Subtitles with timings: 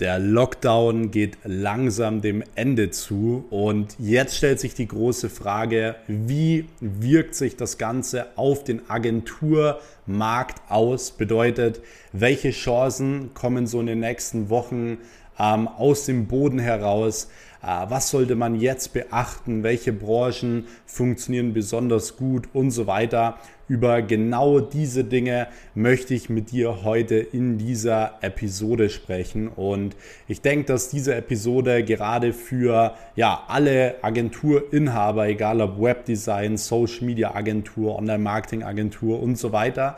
[0.00, 6.66] Der Lockdown geht langsam dem Ende zu und jetzt stellt sich die große Frage, wie
[6.80, 11.10] wirkt sich das Ganze auf den Agenturmarkt aus?
[11.10, 11.80] Bedeutet,
[12.12, 14.98] welche Chancen kommen so in den nächsten Wochen
[15.38, 17.28] ähm, aus dem Boden heraus?
[17.62, 19.62] Äh, was sollte man jetzt beachten?
[19.62, 23.38] Welche Branchen funktionieren besonders gut und so weiter?
[23.68, 29.48] Über genau diese Dinge möchte ich mit dir heute in dieser Episode sprechen.
[29.48, 29.94] Und
[30.26, 37.34] ich denke, dass diese Episode gerade für ja, alle Agenturinhaber, egal ob Webdesign, Social Media
[37.34, 39.96] Agentur, Online Marketing Agentur und so weiter,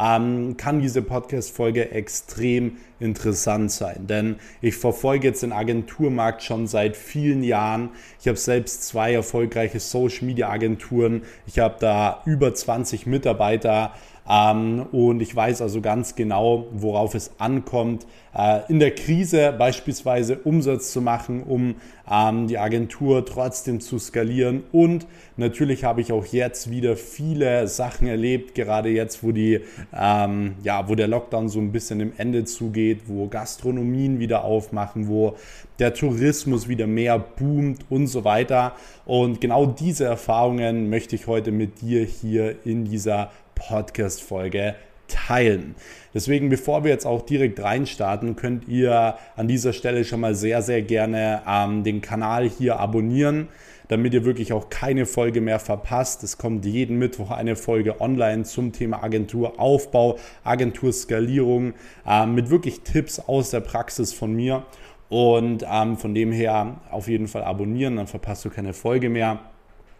[0.00, 4.06] ähm, kann diese Podcast-Folge extrem interessant sein.
[4.06, 7.90] Denn ich verfolge jetzt den Agenturmarkt schon seit vielen Jahren.
[8.20, 11.22] Ich habe selbst zwei erfolgreiche Social-Media-Agenturen.
[11.46, 13.92] Ich habe da über 20 Mitarbeiter.
[14.30, 20.38] Ähm, und ich weiß also ganz genau, worauf es ankommt, äh, in der Krise beispielsweise
[20.38, 21.74] Umsatz zu machen, um
[22.08, 24.62] ähm, die Agentur trotzdem zu skalieren.
[24.70, 30.54] Und natürlich habe ich auch jetzt wieder viele Sachen erlebt, gerade jetzt, wo die, ähm,
[30.62, 35.34] ja, wo der Lockdown so ein bisschen im Ende zugeht, wo Gastronomien wieder aufmachen, wo
[35.80, 38.74] der Tourismus wieder mehr boomt und so weiter.
[39.06, 44.74] Und genau diese Erfahrungen möchte ich heute mit dir hier in dieser Podcast-Folge
[45.10, 45.74] teilen.
[46.14, 50.62] Deswegen, bevor wir jetzt auch direkt reinstarten, könnt ihr an dieser Stelle schon mal sehr,
[50.62, 53.48] sehr gerne ähm, den Kanal hier abonnieren,
[53.88, 56.22] damit ihr wirklich auch keine Folge mehr verpasst.
[56.22, 61.74] Es kommt jeden Mittwoch eine Folge online zum Thema Agenturaufbau, Agenturskalierung
[62.06, 64.64] äh, mit wirklich Tipps aus der Praxis von mir.
[65.08, 69.40] Und ähm, von dem her auf jeden Fall abonnieren, dann verpasst du keine Folge mehr.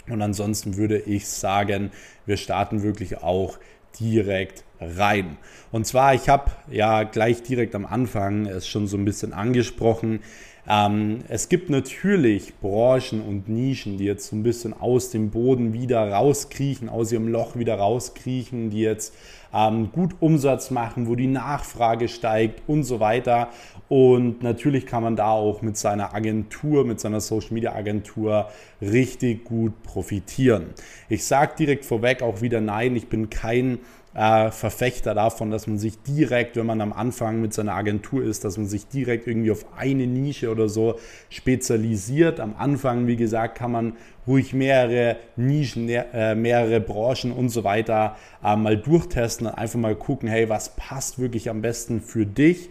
[0.08, 1.90] Und ansonsten würde ich sagen,
[2.26, 3.58] wir starten wirklich auch
[3.98, 5.36] direkt rein.
[5.72, 10.20] Und zwar, ich habe ja gleich direkt am Anfang es schon so ein bisschen angesprochen.
[10.68, 15.72] Ähm, es gibt natürlich Branchen und Nischen, die jetzt so ein bisschen aus dem Boden
[15.72, 19.14] wieder rauskriechen, aus ihrem Loch wieder rauskriechen, die jetzt
[19.54, 23.48] ähm, gut Umsatz machen, wo die Nachfrage steigt und so weiter.
[23.88, 28.48] Und natürlich kann man da auch mit seiner Agentur, mit seiner Social Media Agentur
[28.80, 30.66] richtig gut profitieren.
[31.08, 33.78] Ich sage direkt vorweg auch wieder nein, ich bin kein
[34.14, 38.44] äh, Verfechter davon, dass man sich direkt, wenn man am Anfang mit seiner Agentur ist,
[38.44, 42.40] dass man sich direkt irgendwie auf eine Nische oder so spezialisiert.
[42.40, 43.92] Am Anfang, wie gesagt, kann man
[44.26, 49.94] ruhig mehrere Nischen, äh, mehrere Branchen und so weiter äh, mal durchtesten und einfach mal
[49.94, 52.70] gucken, hey, was passt wirklich am besten für dich.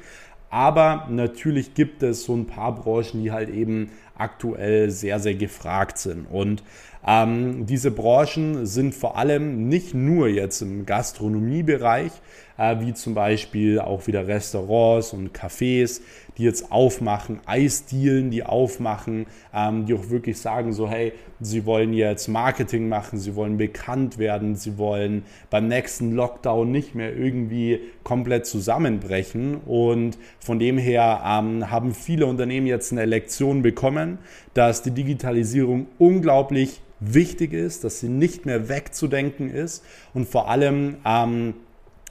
[0.50, 5.98] Aber natürlich gibt es so ein paar Branchen, die halt eben aktuell sehr, sehr gefragt
[5.98, 6.26] sind.
[6.26, 6.64] Und
[7.06, 12.12] ähm, diese Branchen sind vor allem nicht nur jetzt im Gastronomiebereich,
[12.58, 16.02] äh, wie zum Beispiel auch wieder Restaurants und Cafés,
[16.40, 21.12] die jetzt aufmachen, Eisdielen, die aufmachen, ähm, die auch wirklich sagen so, hey,
[21.42, 26.96] sie wollen jetzt Marketing machen, sie wollen bekannt werden, sie wollen beim nächsten Lockdown nicht
[26.96, 29.58] mehr irgendwie komplett zusammenbrechen.
[29.58, 34.18] Und von dem her ähm, haben viele Unternehmen jetzt eine Lektion bekommen,
[34.54, 39.84] dass die Digitalisierung unglaublich wichtig ist, dass sie nicht mehr wegzudenken ist
[40.14, 41.54] und vor allem ähm,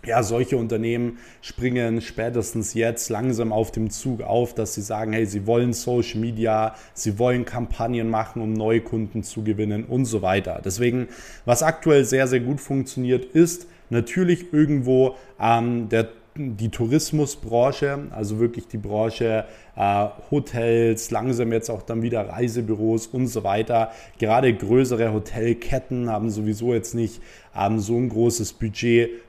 [0.07, 5.27] ja, solche Unternehmen springen spätestens jetzt langsam auf dem Zug auf, dass sie sagen, hey,
[5.27, 10.23] sie wollen Social Media, sie wollen Kampagnen machen, um neue Kunden zu gewinnen und so
[10.23, 10.61] weiter.
[10.65, 11.09] Deswegen,
[11.45, 18.69] was aktuell sehr, sehr gut funktioniert, ist natürlich irgendwo ähm, der die Tourismusbranche, also wirklich
[18.69, 19.45] die Branche
[19.77, 23.91] äh, Hotels, langsam jetzt auch dann wieder Reisebüros und so weiter.
[24.19, 27.21] Gerade größere Hotelketten haben sowieso jetzt nicht
[27.57, 28.53] ähm, so ein großes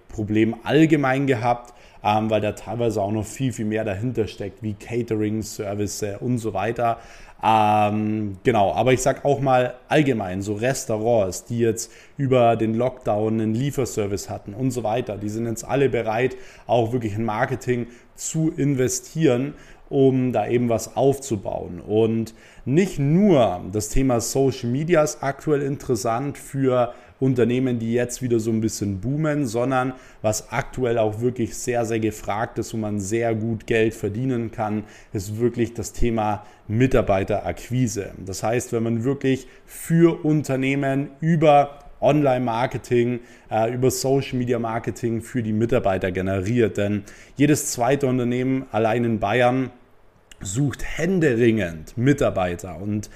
[0.09, 1.73] Budgetproblem allgemein gehabt.
[2.01, 6.37] Ähm, weil da teilweise auch noch viel, viel mehr dahinter steckt, wie Catering, Service und
[6.37, 6.97] so weiter.
[7.43, 13.41] Ähm, genau, aber ich sag auch mal allgemein, so Restaurants, die jetzt über den Lockdown
[13.41, 16.37] einen Lieferservice hatten und so weiter, die sind jetzt alle bereit,
[16.67, 19.55] auch wirklich in Marketing zu investieren,
[19.89, 21.81] um da eben was aufzubauen.
[21.81, 28.39] Und nicht nur das Thema Social Media ist aktuell interessant für Unternehmen, die jetzt wieder
[28.39, 32.99] so ein bisschen boomen, sondern was aktuell auch wirklich sehr, sehr gefragt ist, wo man
[32.99, 34.83] sehr gut Geld verdienen kann,
[35.13, 38.11] ist wirklich das Thema Mitarbeiterakquise.
[38.25, 43.19] Das heißt, wenn man wirklich für Unternehmen über Online-Marketing,
[43.51, 46.77] äh, über Social-Media-Marketing für die Mitarbeiter generiert.
[46.77, 47.03] Denn
[47.35, 49.71] jedes zweite Unternehmen allein in Bayern
[50.41, 53.09] sucht händeringend Mitarbeiter und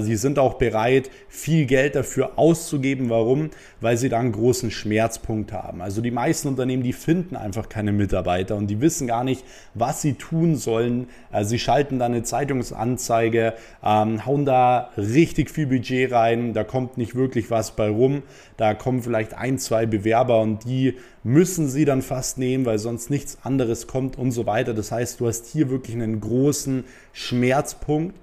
[0.00, 3.10] sie sind auch bereit, viel Geld dafür auszugeben.
[3.10, 3.50] Warum?
[3.80, 5.80] Weil sie da einen großen Schmerzpunkt haben.
[5.80, 9.44] Also die meisten Unternehmen, die finden einfach keine Mitarbeiter und die wissen gar nicht,
[9.74, 11.08] was sie tun sollen.
[11.32, 13.54] Äh, sie schalten da eine Zeitungsanzeige,
[13.84, 18.22] ähm, hauen da richtig viel Budget rein, da kommt nicht wirklich was bei rum.
[18.56, 23.10] Da kommen vielleicht ein, zwei Bewerber und die müssen sie dann fast nehmen, weil sonst
[23.10, 24.74] nichts anderes kommt und so weiter.
[24.74, 28.16] Das heißt, du hast hier wirklich einen großen Schmerzpunkt.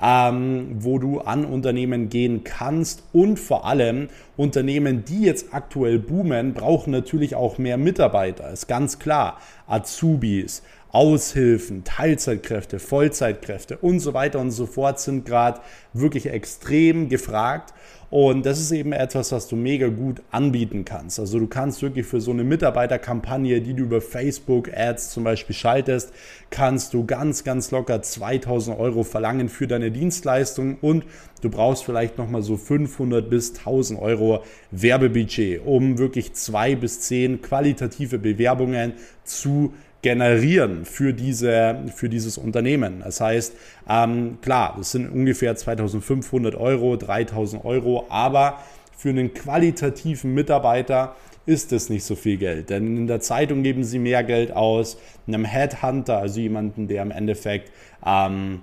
[0.00, 6.54] Ähm, wo du an Unternehmen gehen kannst und vor allem Unternehmen, die jetzt aktuell boomen,
[6.54, 9.38] brauchen natürlich auch mehr Mitarbeiter, ist ganz klar.
[9.66, 10.62] Azubis,
[10.92, 15.60] Aushilfen, Teilzeitkräfte, Vollzeitkräfte und so weiter und so fort sind gerade
[15.94, 17.72] wirklich extrem gefragt.
[18.10, 21.18] Und das ist eben etwas, was du mega gut anbieten kannst.
[21.18, 25.56] Also du kannst wirklich für so eine Mitarbeiterkampagne, die du über Facebook Ads zum Beispiel
[25.56, 26.12] schaltest,
[26.50, 31.06] kannst du ganz, ganz locker 2000 Euro verlangen für deine Dienstleistung und
[31.40, 37.40] du brauchst vielleicht nochmal so 500 bis 1000 Euro Werbebudget, um wirklich zwei bis zehn
[37.40, 38.92] qualitative Bewerbungen
[39.24, 43.00] zu generieren für, diese, für dieses Unternehmen.
[43.04, 43.54] Das heißt,
[43.88, 48.58] ähm, klar, das sind ungefähr 2500 Euro, 3000 Euro, aber
[48.96, 51.16] für einen qualitativen Mitarbeiter
[51.46, 52.70] ist es nicht so viel Geld.
[52.70, 57.10] Denn in der Zeitung geben sie mehr Geld aus, einem Headhunter, also jemanden, der im
[57.10, 57.72] Endeffekt
[58.04, 58.60] ähm,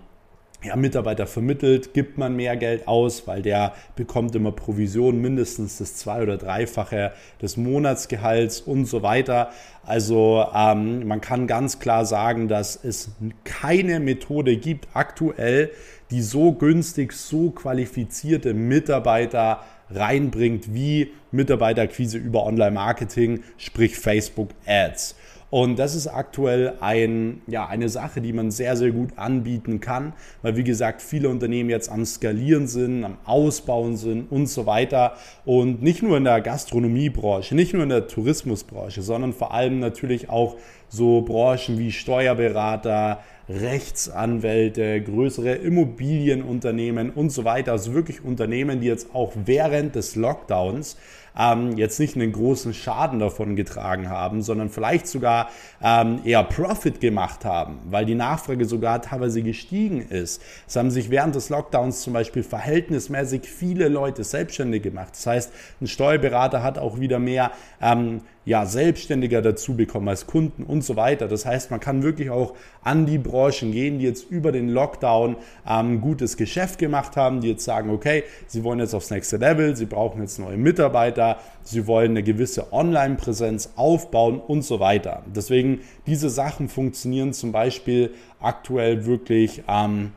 [0.64, 5.96] ja, Mitarbeiter vermittelt, gibt man mehr Geld aus, weil der bekommt immer Provision mindestens das
[5.96, 9.52] zwei- oder dreifache des Monatsgehalts und so weiter.
[9.84, 13.12] Also ähm, man kann ganz klar sagen, dass es
[13.46, 15.72] keine Methode gibt aktuell,
[16.12, 25.16] die so günstig, so qualifizierte Mitarbeiter reinbringt wie Mitarbeiterquise über Online-Marketing, sprich Facebook Ads.
[25.50, 30.14] Und das ist aktuell ein, ja, eine Sache, die man sehr, sehr gut anbieten kann,
[30.42, 35.14] weil wie gesagt, viele Unternehmen jetzt am Skalieren sind, am Ausbauen sind und so weiter.
[35.46, 40.30] Und nicht nur in der Gastronomiebranche, nicht nur in der Tourismusbranche, sondern vor allem natürlich
[40.30, 40.56] auch
[40.88, 43.20] so Branchen wie Steuerberater,
[43.50, 47.72] Rechtsanwälte, größere Immobilienunternehmen und so weiter.
[47.72, 50.98] Also wirklich Unternehmen, die jetzt auch während des Lockdowns
[51.38, 55.50] ähm, jetzt nicht einen großen Schaden davon getragen haben, sondern vielleicht sogar
[55.82, 60.42] ähm, eher Profit gemacht haben, weil die Nachfrage sogar teilweise gestiegen ist.
[60.68, 65.10] Es haben sich während des Lockdowns zum Beispiel verhältnismäßig viele Leute selbstständig gemacht.
[65.14, 67.52] Das heißt, ein Steuerberater hat auch wieder mehr
[67.82, 71.28] ähm, ja, Selbstständiger dazu bekommen als Kunden und so weiter.
[71.28, 75.36] Das heißt, man kann wirklich auch an die Branchen gehen, die jetzt über den Lockdown
[75.68, 79.76] ähm, gutes Geschäft gemacht haben, die jetzt sagen, okay, sie wollen jetzt aufs nächste Level,
[79.76, 85.24] sie brauchen jetzt neue Mitarbeiter, sie wollen eine gewisse Online-Präsenz aufbauen und so weiter.
[85.28, 90.12] Deswegen, diese Sachen funktionieren zum Beispiel aktuell wirklich ähm,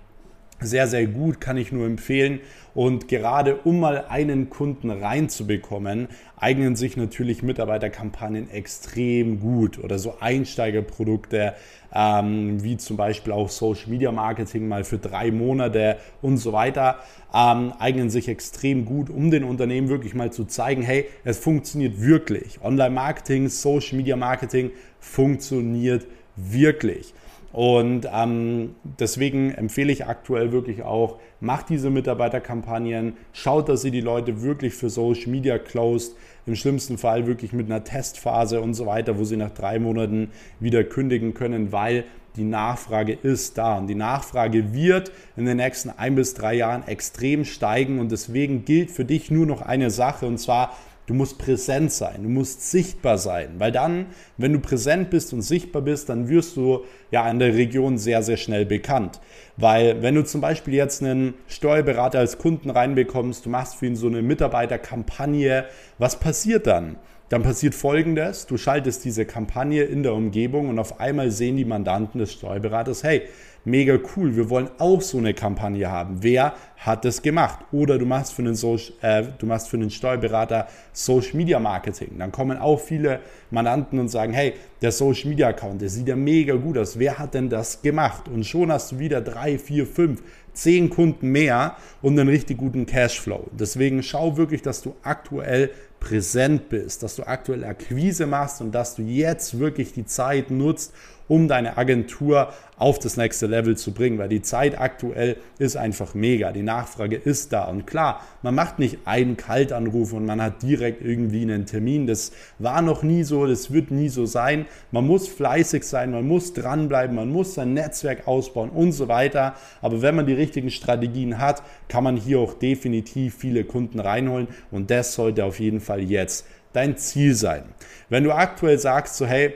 [0.64, 2.40] sehr, sehr gut, kann ich nur empfehlen.
[2.74, 10.16] Und gerade um mal einen Kunden reinzubekommen, eignen sich natürlich Mitarbeiterkampagnen extrem gut oder so
[10.20, 11.54] Einsteigerprodukte
[11.94, 16.98] ähm, wie zum Beispiel auch Social Media Marketing mal für drei Monate und so weiter
[17.34, 22.00] ähm, eignen sich extrem gut, um den Unternehmen wirklich mal zu zeigen, hey, es funktioniert
[22.00, 22.60] wirklich.
[22.62, 24.70] Online Marketing, Social Media Marketing
[25.00, 26.06] funktioniert
[26.36, 27.14] wirklich.
[27.52, 34.00] Und ähm, deswegen empfehle ich aktuell wirklich auch, macht diese Mitarbeiterkampagnen, schaut, dass ihr die
[34.00, 36.16] Leute wirklich für Social Media closed,
[36.46, 40.30] im schlimmsten Fall wirklich mit einer Testphase und so weiter, wo sie nach drei Monaten
[40.60, 42.04] wieder kündigen können, weil
[42.36, 43.78] die Nachfrage ist da.
[43.78, 48.00] Und die Nachfrage wird in den nächsten ein bis drei Jahren extrem steigen.
[48.00, 52.22] Und deswegen gilt für dich nur noch eine Sache und zwar Du musst präsent sein,
[52.22, 54.06] du musst sichtbar sein, weil dann,
[54.36, 58.22] wenn du präsent bist und sichtbar bist, dann wirst du ja in der Region sehr,
[58.22, 59.20] sehr schnell bekannt.
[59.56, 63.96] Weil wenn du zum Beispiel jetzt einen Steuerberater als Kunden reinbekommst, du machst für ihn
[63.96, 65.64] so eine Mitarbeiterkampagne,
[65.98, 66.96] was passiert dann?
[67.32, 71.64] Dann passiert Folgendes, du schaltest diese Kampagne in der Umgebung und auf einmal sehen die
[71.64, 73.22] Mandanten des Steuerberaters, hey,
[73.64, 76.18] mega cool, wir wollen auch so eine Kampagne haben.
[76.20, 77.60] Wer hat das gemacht?
[77.72, 82.18] Oder du machst für einen, Social, äh, du machst für einen Steuerberater Social Media Marketing.
[82.18, 83.20] Dann kommen auch viele
[83.50, 86.98] Mandanten und sagen, hey, der Social Media Account, der sieht ja mega gut aus.
[86.98, 88.28] Wer hat denn das gemacht?
[88.28, 90.22] Und schon hast du wieder drei, vier, fünf,
[90.52, 93.46] zehn Kunden mehr und einen richtig guten Cashflow.
[93.52, 95.70] Deswegen schau wirklich, dass du aktuell
[96.02, 100.92] präsent bist, dass du aktuell Akquise machst und dass du jetzt wirklich die Zeit nutzt,
[101.28, 106.14] um deine Agentur auf das nächste Level zu bringen, weil die Zeit aktuell ist einfach
[106.14, 106.50] mega.
[106.50, 107.66] Die Nachfrage ist da.
[107.66, 112.08] Und klar, man macht nicht einen Kaltanruf und man hat direkt irgendwie einen Termin.
[112.08, 114.66] Das war noch nie so, das wird nie so sein.
[114.90, 119.54] Man muss fleißig sein, man muss dranbleiben, man muss sein Netzwerk ausbauen und so weiter.
[119.80, 124.48] Aber wenn man die richtigen Strategien hat, kann man hier auch definitiv viele Kunden reinholen
[124.72, 127.64] und das sollte auf jeden Fall jetzt dein Ziel sein.
[128.08, 129.54] Wenn du aktuell sagst, so hey,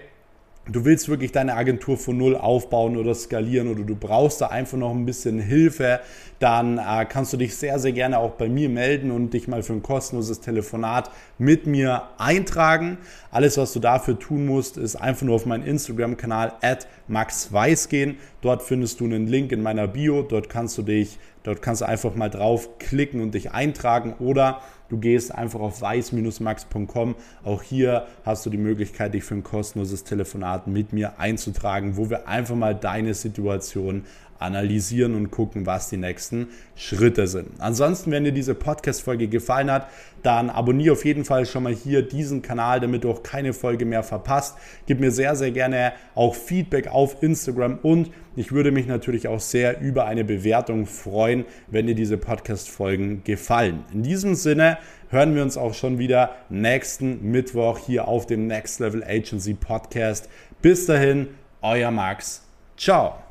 [0.70, 4.76] du willst wirklich deine Agentur von null aufbauen oder skalieren oder du brauchst da einfach
[4.76, 6.00] noch ein bisschen Hilfe,
[6.38, 9.62] dann äh, kannst du dich sehr, sehr gerne auch bei mir melden und dich mal
[9.62, 12.98] für ein kostenloses Telefonat mit mir eintragen.
[13.30, 18.18] Alles, was du dafür tun musst, ist einfach nur auf meinen Instagram-Kanal at maxweiss gehen.
[18.40, 20.22] Dort findest du einen Link in meiner Bio.
[20.22, 24.98] Dort kannst du dich, dort kannst du einfach mal draufklicken und dich eintragen oder Du
[24.98, 27.16] gehst einfach auf weiß-max.com.
[27.44, 32.10] Auch hier hast du die Möglichkeit, dich für ein kostenloses Telefonat mit mir einzutragen, wo
[32.10, 34.04] wir einfach mal deine Situation
[34.38, 37.52] analysieren und gucken, was die nächsten Schritte sind.
[37.58, 39.88] Ansonsten, wenn dir diese Podcast-Folge gefallen hat,
[40.22, 43.84] dann abonniere auf jeden Fall schon mal hier diesen Kanal, damit du auch keine Folge
[43.84, 44.56] mehr verpasst.
[44.86, 49.40] Gib mir sehr, sehr gerne auch Feedback auf Instagram und ich würde mich natürlich auch
[49.40, 53.84] sehr über eine Bewertung freuen, wenn dir diese Podcast-Folgen gefallen.
[53.94, 54.75] In diesem Sinne
[55.10, 60.28] hören wir uns auch schon wieder nächsten Mittwoch hier auf dem Next Level Agency Podcast.
[60.62, 61.28] Bis dahin,
[61.62, 62.42] euer Max.
[62.76, 63.25] Ciao.